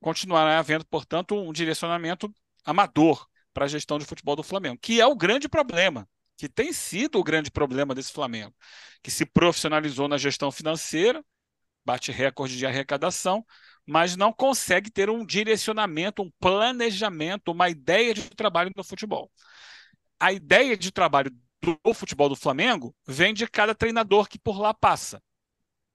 [0.00, 2.32] Continuará havendo, portanto, um direcionamento
[2.64, 6.72] amador para a gestão de futebol do Flamengo, que é o grande problema, que tem
[6.72, 8.54] sido o grande problema desse Flamengo,
[9.02, 11.24] que se profissionalizou na gestão financeira,
[11.84, 13.44] bate recorde de arrecadação,
[13.86, 19.30] mas não consegue ter um direcionamento, um planejamento, uma ideia de trabalho no futebol.
[20.18, 21.30] A ideia de trabalho
[21.84, 25.22] do futebol do Flamengo vem de cada treinador que por lá passa.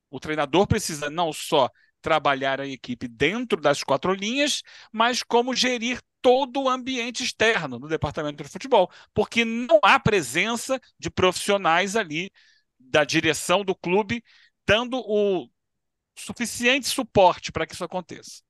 [0.09, 1.69] O treinador precisa não só
[2.01, 7.87] trabalhar a equipe dentro das quatro linhas, mas como gerir todo o ambiente externo do
[7.87, 12.31] departamento de futebol, porque não há presença de profissionais ali
[12.79, 14.23] da direção do clube
[14.65, 15.49] dando o
[16.17, 18.41] suficiente suporte para que isso aconteça.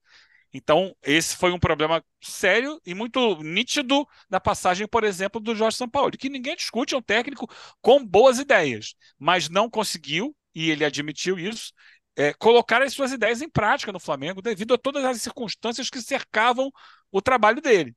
[0.54, 5.78] Então, esse foi um problema sério e muito nítido na passagem, por exemplo, do Jorge
[5.78, 7.48] Sampaoli, que ninguém discute, é um técnico
[7.82, 11.72] com boas ideias, mas não conseguiu, e ele admitiu isso,
[12.18, 16.02] é, colocar as suas ideias em prática no Flamengo devido a todas as circunstâncias que
[16.02, 16.70] cercavam
[17.10, 17.96] o trabalho dele.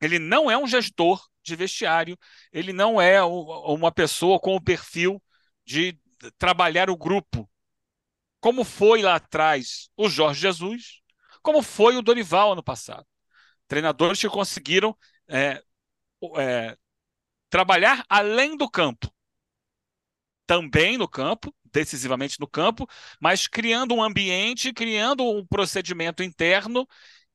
[0.00, 2.16] Ele não é um gestor de vestiário,
[2.52, 5.20] ele não é uma pessoa com o perfil
[5.64, 5.98] de
[6.38, 7.50] trabalhar o grupo,
[8.40, 11.00] como foi lá atrás o Jorge Jesus,
[11.44, 13.06] como foi o Dorival ano passado.
[13.68, 14.96] Treinadores que conseguiram
[15.28, 15.62] é,
[16.38, 16.76] é,
[17.50, 19.12] trabalhar além do campo,
[20.46, 22.88] também no campo, decisivamente no campo,
[23.20, 26.86] mas criando um ambiente, criando um procedimento interno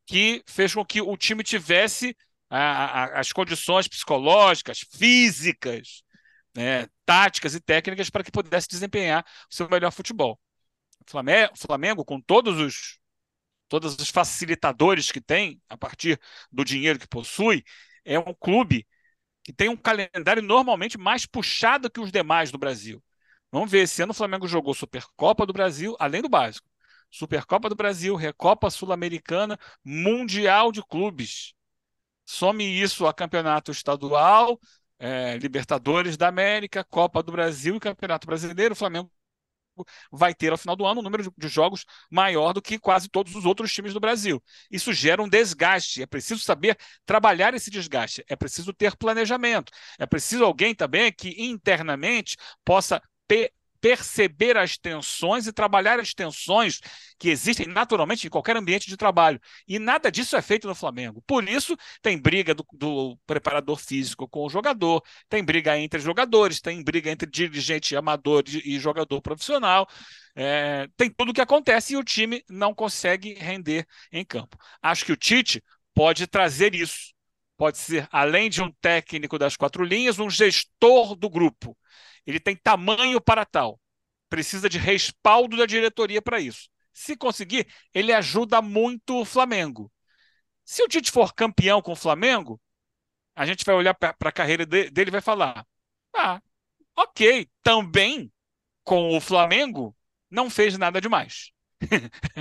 [0.05, 2.15] que fez com que o time tivesse
[2.49, 2.59] a,
[3.03, 6.03] a, as condições psicológicas, físicas,
[6.55, 10.39] né, táticas e técnicas para que pudesse desempenhar o seu melhor futebol.
[11.05, 12.98] O Flamengo, Flamengo, com todos os
[13.69, 16.19] todos os facilitadores que tem a partir
[16.51, 17.63] do dinheiro que possui,
[18.03, 18.87] é um clube
[19.43, 23.03] que tem um calendário normalmente mais puxado que os demais do Brasil.
[23.51, 26.67] Vamos ver, esse ano o Flamengo jogou Supercopa do Brasil, além do básico.
[27.11, 31.53] Supercopa do Brasil, Recopa Sul-Americana, Mundial de Clubes.
[32.25, 34.59] Some isso a campeonato estadual,
[34.99, 38.73] é, Libertadores da América, Copa do Brasil e Campeonato Brasileiro.
[38.73, 39.11] O Flamengo
[40.11, 43.35] vai ter ao final do ano um número de jogos maior do que quase todos
[43.35, 44.41] os outros times do Brasil.
[44.71, 46.01] Isso gera um desgaste.
[46.01, 48.23] É preciso saber trabalhar esse desgaste.
[48.27, 49.71] É preciso ter planejamento.
[49.97, 53.01] É preciso alguém também que internamente possa
[53.81, 56.79] perceber as tensões e trabalhar as tensões
[57.17, 59.39] que existem naturalmente em qualquer ambiente de trabalho.
[59.67, 61.23] E nada disso é feito no Flamengo.
[61.25, 66.61] Por isso, tem briga do, do preparador físico com o jogador, tem briga entre jogadores,
[66.61, 69.87] tem briga entre dirigente amador e jogador profissional.
[70.35, 74.57] É, tem tudo o que acontece e o time não consegue render em campo.
[74.81, 75.63] Acho que o Tite
[75.93, 77.13] pode trazer isso.
[77.57, 81.77] Pode ser, além de um técnico das quatro linhas, um gestor do grupo
[82.25, 83.79] ele tem tamanho para tal.
[84.29, 86.69] Precisa de respaldo da diretoria para isso.
[86.93, 89.91] Se conseguir, ele ajuda muito o Flamengo.
[90.65, 92.61] Se o Tite for campeão com o Flamengo,
[93.35, 95.65] a gente vai olhar para a carreira dele e vai falar:
[96.13, 96.41] ah,
[96.95, 98.31] ok, também
[98.83, 99.95] com o Flamengo
[100.29, 101.51] não fez nada demais.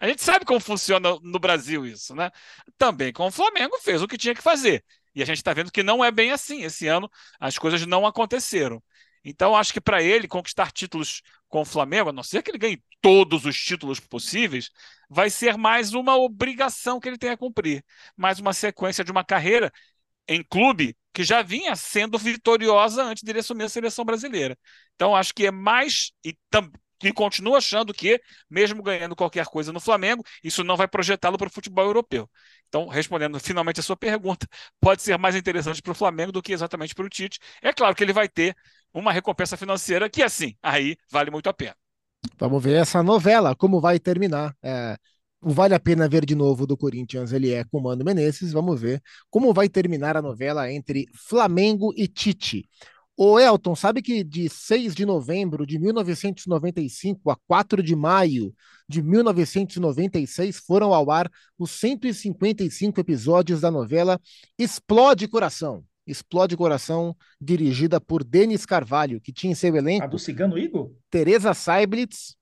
[0.00, 2.30] a gente sabe como funciona no Brasil isso, né?
[2.76, 4.84] Também com o Flamengo fez o que tinha que fazer.
[5.14, 6.62] E a gente está vendo que não é bem assim.
[6.62, 8.82] Esse ano as coisas não aconteceram.
[9.28, 12.58] Então, acho que para ele conquistar títulos com o Flamengo, a não ser que ele
[12.58, 14.70] ganhe todos os títulos possíveis,
[15.10, 17.84] vai ser mais uma obrigação que ele tem a cumprir,
[18.16, 19.72] mais uma sequência de uma carreira
[20.28, 24.56] em clube que já vinha sendo vitoriosa antes de ele assumir a seleção brasileira.
[24.94, 26.36] Então, acho que é mais e,
[27.02, 31.48] e continuo achando que, mesmo ganhando qualquer coisa no Flamengo, isso não vai projetá-lo para
[31.48, 32.30] o futebol europeu.
[32.68, 34.46] Então, respondendo finalmente a sua pergunta,
[34.80, 37.38] pode ser mais interessante para o Flamengo do que exatamente para o Tite.
[37.62, 38.56] É claro que ele vai ter
[39.00, 41.76] uma recompensa financeira que, assim, aí vale muito a pena.
[42.38, 44.54] Vamos ver essa novela, como vai terminar.
[44.62, 44.96] É,
[45.40, 48.52] o Vale a Pena Ver de Novo do Corinthians, ele é com Mano Menezes.
[48.52, 52.68] Vamos ver como vai terminar a novela entre Flamengo e Tite.
[53.16, 58.52] O Elton, sabe que de 6 de novembro de 1995 a 4 de maio
[58.88, 64.20] de 1996 foram ao ar os 155 episódios da novela
[64.58, 65.84] Explode Coração.
[66.06, 70.04] Explode Coração, dirigida por Denis Carvalho, que tinha em seu elenco.
[70.04, 70.92] A do Cigano Igor?
[71.10, 72.36] Teresa Seiblitz,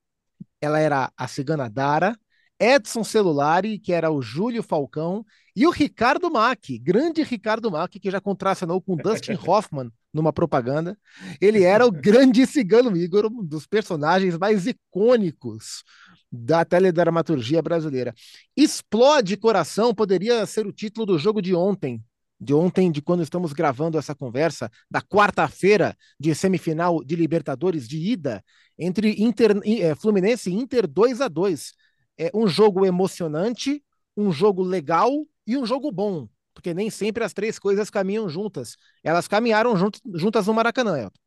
[0.61, 2.17] ela era a cigana Dara,
[2.59, 5.25] Edson Celulari, que era o Júlio Falcão,
[5.57, 10.97] e o Ricardo Mack, grande Ricardo Mack, que já contracenou com Dustin Hoffman numa propaganda.
[11.41, 15.83] Ele era o grande cigano Igor, um dos personagens mais icônicos
[16.31, 18.15] da teledramaturgia brasileira.
[18.57, 22.03] Explode Coração poderia ser o título do jogo de ontem,
[22.45, 27.99] de ontem, de quando estamos gravando essa conversa, da quarta-feira de semifinal de Libertadores de
[27.99, 28.45] ida,
[28.79, 31.73] entre Inter, é, Fluminense e Inter 2 a 2
[32.19, 33.83] É um jogo emocionante,
[34.17, 35.11] um jogo legal
[35.47, 38.77] e um jogo bom, porque nem sempre as três coisas caminham juntas.
[39.03, 41.25] Elas caminharam juntas, juntas no Maracanã, Elton.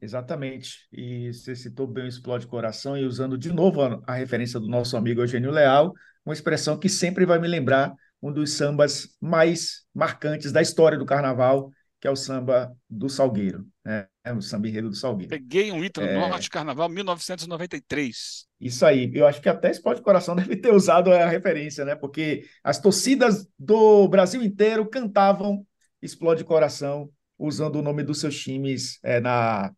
[0.00, 0.86] Exatamente.
[0.92, 4.68] E você citou bem o Explode Coração e usando de novo a, a referência do
[4.68, 5.94] nosso amigo Eugênio Leal,
[6.24, 11.06] uma expressão que sempre vai me lembrar um dos sambas mais marcantes da história do
[11.06, 14.06] carnaval, que é o samba do Salgueiro, né?
[14.24, 15.30] É o samba enredo do Salgueiro.
[15.30, 16.14] Peguei um item é...
[16.18, 18.46] Norte Carnaval 1993.
[18.60, 19.10] Isso aí.
[19.14, 21.94] Eu acho que até Esporte Coração deve ter usado a referência, né?
[21.94, 25.66] Porque as torcidas do Brasil inteiro cantavam
[26.02, 29.72] Explode Coração usando o nome dos seus times é, na,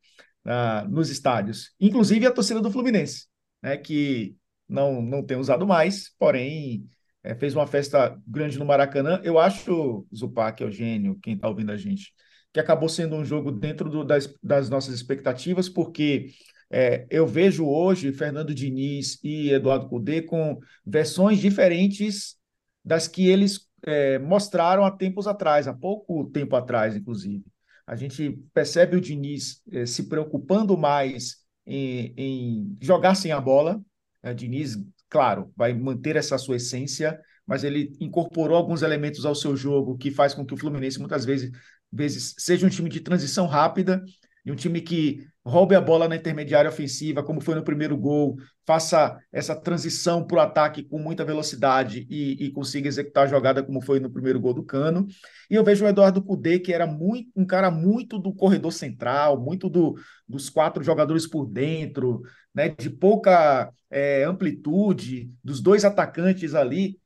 [0.45, 1.73] na, nos estádios.
[1.79, 3.27] Inclusive a torcida do Fluminense,
[3.63, 3.77] né?
[3.77, 4.37] Que
[4.69, 6.89] não, não tem usado mais, porém
[7.23, 9.21] é, fez uma festa grande no Maracanã.
[9.25, 12.13] Eu acho, Zupac, Eugênio, quem está ouvindo a gente,
[12.53, 16.31] que acabou sendo um jogo dentro do, das, das nossas expectativas, porque
[16.71, 22.37] é, eu vejo hoje Fernando Diniz e Eduardo Cudê com versões diferentes
[22.85, 27.45] das que eles é, mostraram há tempos atrás, há pouco tempo atrás, inclusive.
[27.87, 33.81] A gente percebe o Diniz é, se preocupando mais em, em, jogar sem a bola.
[34.23, 34.77] O Diniz,
[35.09, 40.11] claro, vai manter essa sua essência, mas ele incorporou alguns elementos ao seu jogo que
[40.11, 41.51] faz com que o Fluminense muitas vezes,
[41.91, 44.03] vezes seja um time de transição rápida
[44.45, 48.37] e um time que roube a bola na intermediária ofensiva, como foi no primeiro gol,
[48.67, 53.63] faça essa transição para o ataque com muita velocidade e, e, consiga executar a jogada
[53.63, 55.07] como foi no primeiro gol do Cano.
[55.51, 59.41] E eu vejo o Eduardo Cudê, que era muito, um cara muito do corredor central,
[59.41, 62.21] muito do, dos quatro jogadores por dentro,
[62.59, 66.99] né, de pouca é, amplitude, dos dois atacantes ali,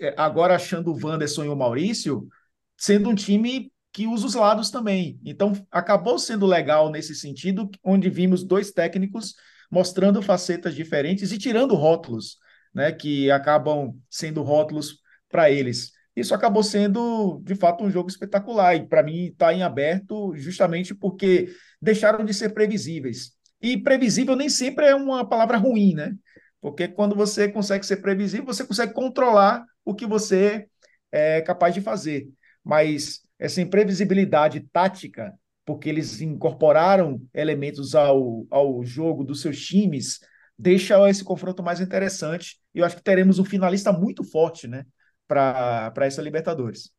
[0.00, 2.26] é, agora achando o Wanderson e o Maurício,
[2.74, 5.20] sendo um time que usa os lados também.
[5.22, 9.34] Então, acabou sendo legal nesse sentido, onde vimos dois técnicos
[9.70, 12.38] mostrando facetas diferentes e tirando rótulos,
[12.74, 15.92] né, que acabam sendo rótulos para eles.
[16.16, 20.94] Isso acabou sendo, de fato, um jogo espetacular e, para mim, está em aberto justamente
[20.94, 23.33] porque deixaram de ser previsíveis.
[23.64, 26.14] E previsível nem sempre é uma palavra ruim, né?
[26.60, 30.68] Porque quando você consegue ser previsível, você consegue controlar o que você
[31.10, 32.28] é capaz de fazer.
[32.62, 35.32] Mas essa imprevisibilidade tática,
[35.64, 40.20] porque eles incorporaram elementos ao, ao jogo dos seus times,
[40.58, 42.60] deixa esse confronto mais interessante.
[42.74, 44.84] E eu acho que teremos um finalista muito forte né,
[45.26, 46.90] para essa Libertadores.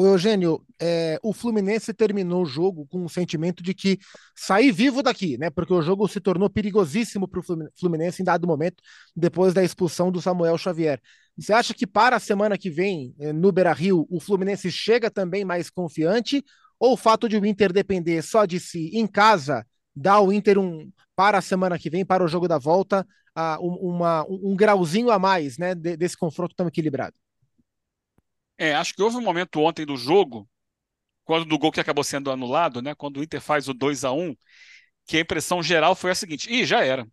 [0.00, 3.98] O Eugênio, é, o Fluminense terminou o jogo com o sentimento de que
[4.32, 5.50] sair vivo daqui, né?
[5.50, 7.42] Porque o jogo se tornou perigosíssimo para o
[7.76, 8.80] Fluminense em dado momento,
[9.16, 11.00] depois da expulsão do Samuel Xavier.
[11.36, 15.10] Você acha que para a semana que vem, é, no Beira Rio, o Fluminense chega
[15.10, 16.44] também mais confiante?
[16.78, 20.60] Ou o fato de o Inter depender só de si em casa dá ao Inter
[20.60, 23.04] um, para a semana que vem, para o jogo da volta,
[23.36, 27.16] uh, uma, um, um grauzinho a mais né, desse confronto tão equilibrado?
[28.58, 30.48] É, acho que houve um momento ontem do jogo,
[31.24, 32.94] quando do gol que acabou sendo anulado, né?
[32.94, 34.36] Quando o Inter faz o 2 a 1
[35.06, 37.06] que a impressão geral foi a seguinte: ih, já era.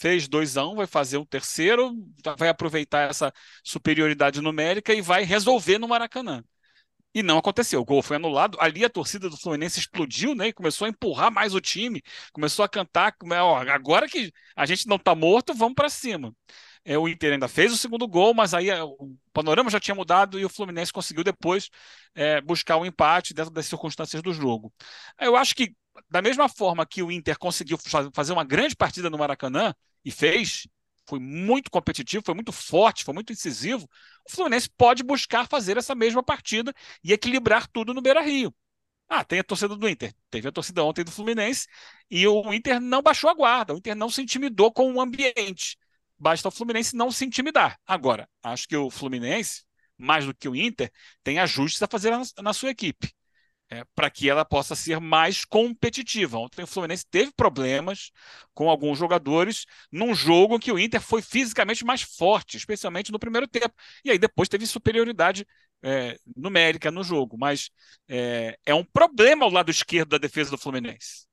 [0.00, 1.92] Fez 2 a 1 vai fazer um terceiro,
[2.38, 3.32] vai aproveitar essa
[3.64, 6.44] superioridade numérica e vai resolver no Maracanã.
[7.14, 7.80] E não aconteceu.
[7.80, 8.56] O gol foi anulado.
[8.60, 10.48] Ali a torcida do Fluminense explodiu, né?
[10.48, 13.14] E começou a empurrar mais o time, começou a cantar.
[13.42, 16.34] Ó, agora que a gente não está morto, vamos para cima.
[16.84, 19.94] É, o Inter ainda fez o segundo gol, mas aí é, o panorama já tinha
[19.94, 21.68] mudado e o Fluminense conseguiu depois
[22.14, 24.72] é, buscar o um empate dentro das circunstâncias do jogo.
[25.20, 25.74] Eu acho que,
[26.08, 27.78] da mesma forma que o Inter conseguiu
[28.14, 30.66] fazer uma grande partida no Maracanã, e fez,
[31.06, 33.88] foi muito competitivo, foi muito forte, foi muito incisivo,
[34.26, 38.54] o Fluminense pode buscar fazer essa mesma partida e equilibrar tudo no Beira Rio.
[39.08, 40.14] Ah, tem a torcida do Inter.
[40.30, 41.66] Teve a torcida ontem do Fluminense
[42.08, 45.76] e o Inter não baixou a guarda, o Inter não se intimidou com o ambiente
[46.20, 47.78] basta o Fluminense não se intimidar.
[47.86, 49.64] Agora, acho que o Fluminense,
[49.96, 50.92] mais do que o Inter,
[51.24, 53.10] tem ajustes a fazer na, sua equipe.
[53.72, 56.38] É, para que ela possa ser mais competitiva.
[56.38, 58.10] Ontem o Fluminense teve problemas
[58.52, 63.18] com alguns jogadores num jogo em que o Inter foi fisicamente mais forte, especialmente no
[63.18, 63.72] primeiro tempo.
[64.04, 65.46] E aí depois teve superioridade
[65.84, 67.36] é, numérica no jogo.
[67.38, 67.70] Mas
[68.08, 71.26] é, é um problema ao lado esquerdo da defesa do Fluminense.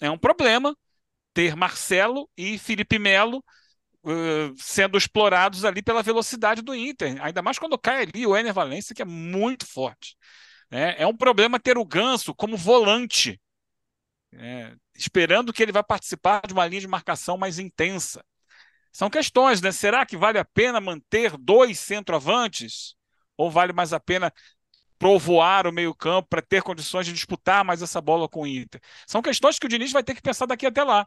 [0.00, 0.76] É um problema
[1.34, 3.44] ter Marcelo e Felipe Melo
[4.56, 8.94] sendo explorados ali pela velocidade do Inter, ainda mais quando cai ali o Ener Valencia,
[8.94, 10.16] que é muito forte.
[10.70, 13.40] É, é um problema ter o Ganso como volante,
[14.32, 18.24] é, esperando que ele vai participar de uma linha de marcação mais intensa.
[18.92, 19.72] São questões, né?
[19.72, 22.94] Será que vale a pena manter dois centroavantes?
[23.36, 24.32] Ou vale mais a pena
[24.98, 28.80] provoar o meio-campo para ter condições de disputar mais essa bola com o Inter?
[29.06, 31.06] São questões que o Diniz vai ter que pensar daqui até lá.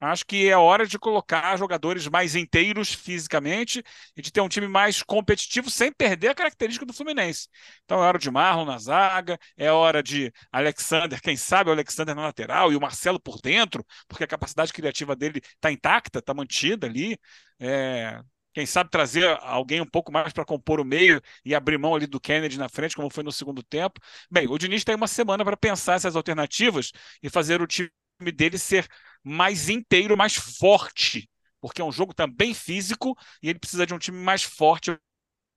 [0.00, 3.82] Acho que é hora de colocar jogadores mais inteiros fisicamente
[4.16, 7.48] e de ter um time mais competitivo sem perder a característica do Fluminense.
[7.84, 12.14] Então é hora de Marlon na zaga, é hora de Alexander, quem sabe o Alexander
[12.14, 16.32] na lateral e o Marcelo por dentro, porque a capacidade criativa dele está intacta, está
[16.32, 17.18] mantida ali.
[17.58, 18.18] É,
[18.54, 22.06] quem sabe trazer alguém um pouco mais para compor o meio e abrir mão ali
[22.06, 24.00] do Kennedy na frente, como foi no segundo tempo.
[24.30, 26.90] Bem, o Diniz tem uma semana para pensar essas alternativas
[27.22, 27.90] e fazer o time
[28.34, 28.86] dele ser
[29.24, 31.28] mais inteiro, mais forte
[31.60, 34.96] porque é um jogo também físico e ele precisa de um time mais forte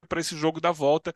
[0.10, 1.14] para esse jogo da volta,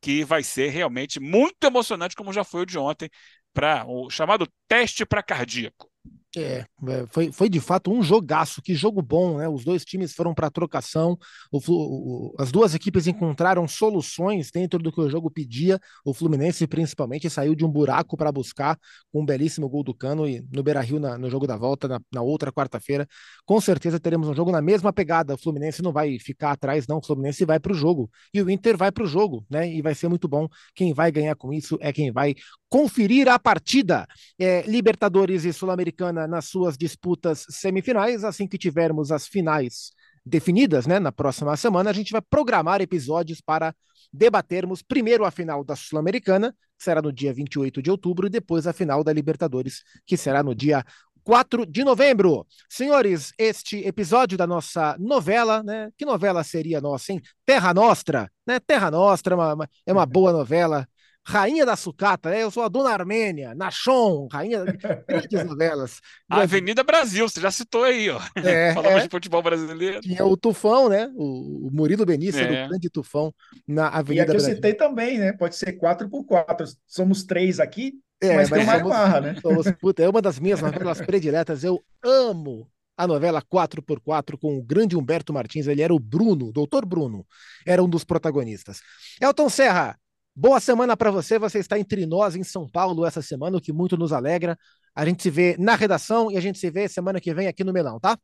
[0.00, 3.10] que vai ser realmente muito emocionante, como já foi o de ontem,
[3.54, 5.90] para o chamado teste para cardíaco.
[6.36, 9.48] É, é, foi, foi de fato um jogaço, que jogo bom, né?
[9.48, 11.16] Os dois times foram para trocação,
[11.52, 15.78] o, o, as duas equipes encontraram soluções dentro do que o jogo pedia.
[16.04, 18.78] O Fluminense, principalmente, saiu de um buraco para buscar
[19.12, 21.86] com um belíssimo gol do Cano e no Beira Rio, na, no jogo da volta,
[21.86, 23.06] na, na outra quarta-feira.
[23.44, 25.34] Com certeza teremos um jogo na mesma pegada.
[25.34, 26.98] O Fluminense não vai ficar atrás, não.
[26.98, 29.72] O Fluminense vai para o jogo e o Inter vai para o jogo, né?
[29.72, 30.48] E vai ser muito bom.
[30.74, 32.34] Quem vai ganhar com isso é quem vai
[32.74, 34.04] conferir a partida.
[34.36, 38.24] É, Libertadores e Sul-Americana nas suas disputas semifinais.
[38.24, 39.92] Assim que tivermos as finais
[40.26, 43.72] definidas, né, na próxima semana, a gente vai programar episódios para
[44.12, 48.66] debatermos primeiro a final da Sul-Americana, que será no dia 28 de outubro, e depois
[48.66, 50.84] a final da Libertadores, que será no dia
[51.22, 52.44] 4 de novembro.
[52.68, 55.90] Senhores, este episódio da nossa novela, né?
[55.96, 57.22] Que novela seria nossa, hein?
[57.46, 58.58] Terra Nostra, né?
[58.58, 60.88] Terra Nostra é uma, é uma boa novela
[61.26, 62.42] Rainha da Sucata, né?
[62.42, 64.76] eu sou a Dona Armênia, Nachon, rainha de
[65.08, 66.00] grandes novelas.
[66.28, 68.20] A Avenida Brasil, você já citou aí, ó.
[68.36, 69.02] É, Falamos é.
[69.04, 70.00] de futebol brasileiro.
[70.00, 71.10] Tinha o Tufão, né?
[71.14, 72.64] O, o Murilo Benício, é.
[72.64, 73.32] o grande Tufão
[73.66, 74.50] na Avenida Brasil.
[74.50, 75.32] E aqui eu citei também, né?
[75.32, 79.36] Pode ser 4 por 4 Somos três aqui, é, mas, mas tem mais barra, né?
[79.40, 81.64] Somos, puta, é uma das minhas novelas prediletas.
[81.64, 85.66] Eu amo a novela 4x4 com o grande Humberto Martins.
[85.66, 87.26] Ele era o Bruno, doutor Bruno,
[87.66, 88.80] era um dos protagonistas.
[89.20, 89.98] Elton Serra,
[90.36, 91.38] Boa semana para você.
[91.38, 94.58] Você está entre nós em São Paulo essa semana, o que muito nos alegra.
[94.92, 97.62] A gente se vê na redação e a gente se vê semana que vem aqui
[97.62, 98.18] no Melão, tá?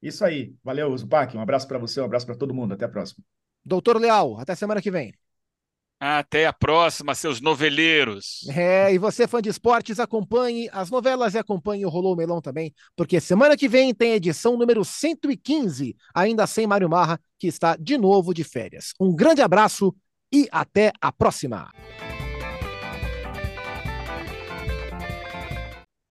[0.00, 0.54] Isso aí.
[0.62, 1.36] Valeu, Zupac.
[1.36, 2.74] Um abraço para você, um abraço para todo mundo.
[2.74, 3.24] Até a próxima.
[3.64, 5.12] Doutor Leal, até semana que vem.
[5.98, 8.46] Até a próxima, seus noveleiros.
[8.50, 12.72] É, e você, fã de esportes, acompanhe as novelas e acompanhe o Rolou Melão também,
[12.94, 17.96] porque semana que vem tem edição número 115, ainda sem Mário Marra, que está de
[17.96, 18.92] novo de férias.
[19.00, 19.96] Um grande abraço
[20.32, 21.70] e até a próxima!